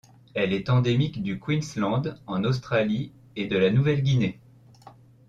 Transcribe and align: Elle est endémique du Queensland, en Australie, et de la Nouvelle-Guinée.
Elle 0.33 0.51
est 0.51 0.71
endémique 0.71 1.21
du 1.21 1.39
Queensland, 1.39 2.17
en 2.25 2.43
Australie, 2.43 3.11
et 3.35 3.45
de 3.45 3.55
la 3.55 3.69
Nouvelle-Guinée. 3.69 4.39